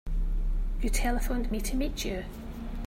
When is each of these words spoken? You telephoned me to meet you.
You 0.81 0.89
telephoned 0.89 1.51
me 1.51 1.61
to 1.61 1.75
meet 1.75 2.03
you. 2.05 2.23